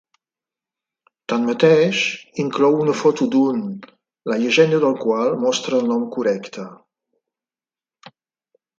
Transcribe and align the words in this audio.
Tanmateix, 1.33 1.99
inclou 2.45 2.79
una 2.87 2.97
foto 3.03 3.29
d'un, 3.37 3.61
la 4.33 4.41
llegenda 4.47 4.83
del 4.87 4.99
qual 5.05 5.39
mostra 5.47 5.81
el 5.83 5.89
nom 5.95 6.11
correcte. 6.19 6.69